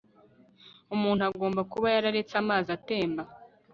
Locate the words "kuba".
1.71-1.87